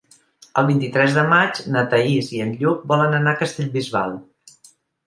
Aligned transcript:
El 0.61 0.69
vint-i-tres 0.69 1.17
de 1.17 1.25
maig 1.33 1.61
na 1.75 1.85
Thaís 1.93 2.33
i 2.39 2.43
en 2.49 2.57
Lluc 2.63 2.89
volen 2.95 3.15
anar 3.21 3.39
a 3.39 3.41
Castellbisbal. 3.45 4.21